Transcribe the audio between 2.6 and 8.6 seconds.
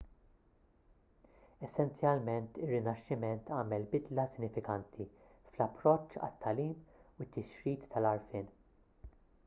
ir-rinaxximent għamel bidla sinifikanti fl-approċċ għat-tagħlim u t-tixrid tal-għarfien